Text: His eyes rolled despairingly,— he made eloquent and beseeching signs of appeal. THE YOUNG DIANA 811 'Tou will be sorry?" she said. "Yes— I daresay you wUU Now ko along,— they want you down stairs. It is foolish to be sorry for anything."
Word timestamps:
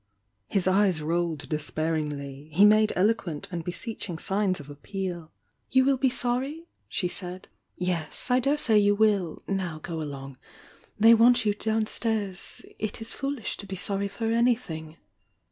His 0.47 0.67
eyes 0.67 0.99
rolled 0.99 1.47
despairingly,— 1.47 2.49
he 2.55 2.65
made 2.65 2.91
eloquent 2.95 3.47
and 3.51 3.63
beseeching 3.63 4.17
signs 4.17 4.59
of 4.59 4.67
appeal. 4.67 5.31
THE 5.71 5.75
YOUNG 5.77 5.85
DIANA 5.85 5.85
811 5.85 5.85
'Tou 5.85 5.91
will 5.91 5.97
be 5.99 6.09
sorry?" 6.57 6.67
she 6.87 7.07
said. 7.07 7.47
"Yes— 7.77 8.31
I 8.31 8.39
daresay 8.39 8.79
you 8.79 8.97
wUU 8.97 9.43
Now 9.47 9.77
ko 9.77 10.01
along,— 10.01 10.39
they 10.99 11.13
want 11.13 11.45
you 11.45 11.53
down 11.53 11.85
stairs. 11.85 12.65
It 12.79 12.99
is 12.99 13.13
foolish 13.13 13.57
to 13.57 13.67
be 13.67 13.75
sorry 13.75 14.07
for 14.07 14.25
anything." 14.31 14.97